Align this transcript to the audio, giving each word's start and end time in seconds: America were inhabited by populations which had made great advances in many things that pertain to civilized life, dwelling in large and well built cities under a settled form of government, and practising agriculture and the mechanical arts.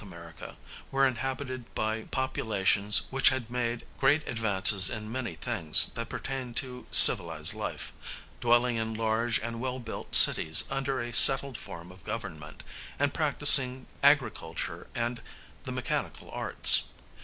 America 0.01 0.57
were 0.89 1.05
inhabited 1.05 1.75
by 1.75 2.01
populations 2.05 3.03
which 3.11 3.29
had 3.29 3.51
made 3.51 3.85
great 3.99 4.27
advances 4.27 4.89
in 4.89 5.11
many 5.11 5.35
things 5.35 5.93
that 5.93 6.09
pertain 6.09 6.55
to 6.55 6.87
civilized 6.89 7.53
life, 7.53 7.93
dwelling 8.39 8.77
in 8.77 8.95
large 8.95 9.37
and 9.39 9.59
well 9.61 9.77
built 9.79 10.15
cities 10.15 10.63
under 10.71 10.99
a 10.99 11.13
settled 11.13 11.55
form 11.55 11.91
of 11.91 12.03
government, 12.03 12.63
and 12.97 13.13
practising 13.13 13.85
agriculture 14.01 14.87
and 14.95 15.21
the 15.65 15.71
mechanical 15.71 16.31
arts. 16.31 16.87